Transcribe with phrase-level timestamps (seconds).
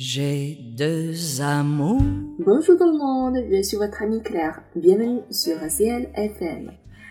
[0.00, 2.00] J'ai deux amours.
[2.38, 4.62] Bonjour tout le monde, je suis votre ami Claire.
[4.76, 6.70] Bienvenue sur CL FM.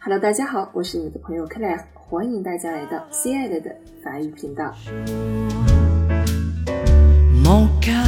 [0.00, 4.72] Hello，大家好，我是你的朋友 Claire，欢迎大家来到 CL 的法语频道。
[7.42, 8.06] Mon cœur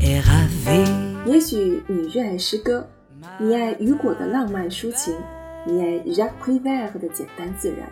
[0.00, 1.30] est ravi.
[1.30, 2.84] 也许你热爱诗歌，
[3.38, 5.14] 你爱雨果的浪漫抒情，
[5.64, 7.88] 你爱 Jacques Prévert 的简单自然，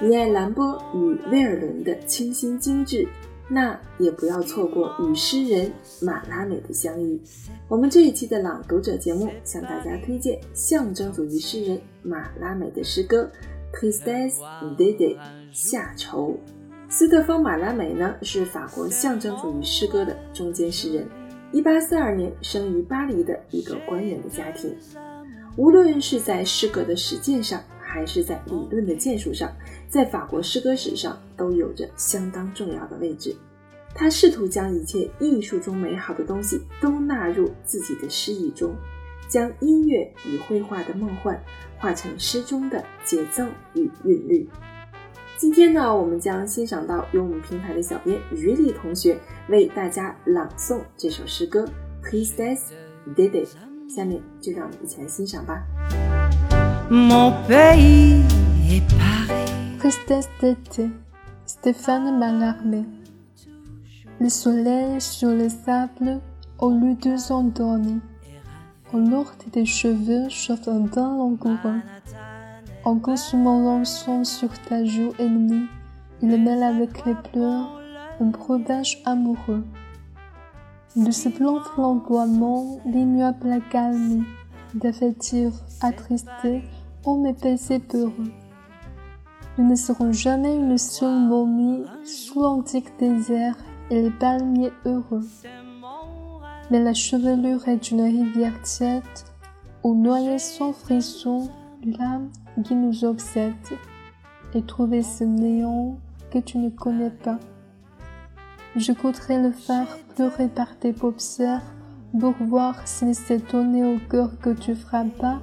[0.00, 3.06] 你爱兰波与威尔伦的清新精致。
[3.52, 7.20] 那也不要错过与诗人马拉美的相遇。
[7.68, 13.28] 我们这一期的朗读者节目向大家推荐象征主义诗人马拉美的诗歌
[13.76, 14.38] 《Tristesse
[14.76, 15.16] d'Ede》
[15.52, 16.38] 夏愁。
[16.88, 21.06] 斯特丰·马拉美呢是法国象征主义诗歌的中间诗人，
[21.52, 24.72] 一八四二年生于巴黎的一个官员的家庭。
[25.56, 29.52] 无论是在诗歌的实践上，还是在理论的建树上，
[29.88, 33.34] 在法国诗歌史上都有着相当重要的位置。
[33.92, 38.72] 他试图将一切艺术中美好的东西都纳入自己的诗意中，
[39.28, 41.42] 将音乐与绘画的梦幻
[41.76, 44.48] 化成诗中的节奏与韵律。
[45.36, 51.64] 今天呢，我们将欣赏到由我们平台的小编于丽同学为大家朗诵这首诗歌
[52.08, 52.70] 《Please dance,
[53.16, 53.44] d'Ede》。
[53.88, 55.64] 下面就让我们一起来欣赏吧。
[56.92, 58.20] Mon pays
[58.68, 59.78] est Paris.
[59.78, 60.90] Tristesse d'été,
[61.46, 62.84] Stéphane Mallarmé.
[64.18, 66.18] Le soleil sur les sables,
[66.58, 68.00] au lieu de endormis.
[68.92, 71.80] Au lourd des cheveux chauffe un bain langoureux.
[72.84, 75.68] En consumant l'encens sur ta joue ennemie,
[76.22, 77.70] il mêle avec les pleurs
[78.20, 79.62] un breuvage amoureux.
[80.96, 84.24] De ce blanc flamboiement, l'ignoble accalmie,
[84.74, 86.62] d'affectir attristé,
[87.04, 88.32] ô mes baisers peureux.
[89.58, 93.56] Nous ne serons jamais une seule momie sous l'antique désert
[93.90, 95.26] et les palmiers heureux.
[96.70, 99.02] Mais la chevelure est une rivière tiède,
[99.82, 101.48] où noyée sans frisson
[101.84, 102.28] l'âme
[102.64, 103.54] qui nous obsède,
[104.54, 105.98] et trouver ce néant
[106.30, 107.38] que tu ne connais pas.
[108.76, 111.62] J'écouterai le phare pleurer par tes paupières
[112.18, 115.40] pour voir s'il s'est donné au cœur que tu frappas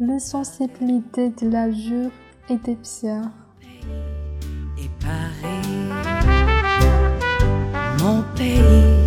[0.00, 2.10] l'insensibilité de l'azur
[2.48, 3.30] et des pierres.
[4.78, 5.90] Et Paris,
[8.02, 8.99] mon pays.